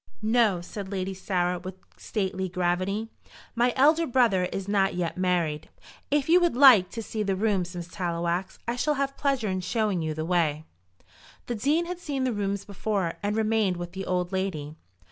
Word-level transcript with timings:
"No," 0.23 0.61
said 0.61 0.91
Lady 0.91 1.13
Sarah, 1.13 1.59
with 1.59 1.75
stately 1.95 2.49
gravity; 2.49 3.09
"my 3.53 3.71
elder 3.75 4.07
brother 4.07 4.45
is 4.45 4.67
not 4.67 4.95
yet 4.95 5.15
married. 5.15 5.69
If 6.09 6.27
you 6.27 6.39
would 6.41 6.55
like 6.55 6.89
to 6.93 7.03
see 7.03 7.21
the 7.21 7.35
rooms, 7.35 7.75
Miss 7.75 7.87
Tallowax, 7.87 8.57
I 8.67 8.77
shall 8.77 8.95
have 8.95 9.15
pleasure 9.15 9.47
in 9.49 9.61
showing 9.61 10.01
you 10.01 10.15
the 10.15 10.25
way." 10.25 10.65
The 11.45 11.53
Dean 11.53 11.85
had 11.85 11.99
seen 11.99 12.23
the 12.23 12.33
rooms 12.33 12.65
before, 12.65 13.13
and 13.21 13.35
remained 13.35 13.77
with 13.77 13.91
the 13.91 14.07
old 14.07 14.31
lady. 14.31 14.75